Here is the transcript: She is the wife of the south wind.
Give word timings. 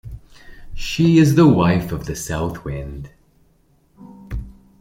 She 0.73 1.19
is 1.19 1.35
the 1.35 1.47
wife 1.47 1.91
of 1.91 2.07
the 2.07 2.15
south 2.15 2.65
wind. 2.65 3.11